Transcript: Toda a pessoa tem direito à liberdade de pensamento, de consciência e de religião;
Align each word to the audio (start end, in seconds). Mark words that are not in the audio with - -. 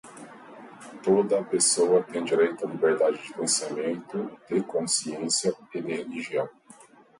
Toda 1.03 1.39
a 1.39 1.43
pessoa 1.43 2.01
tem 2.01 2.23
direito 2.23 2.65
à 2.65 2.67
liberdade 2.67 3.21
de 3.21 3.33
pensamento, 3.35 4.35
de 4.49 4.59
consciência 4.63 5.53
e 5.75 5.79
de 5.79 5.93
religião; 5.95 6.49